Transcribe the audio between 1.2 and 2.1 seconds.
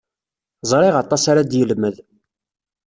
ara d-yelmed.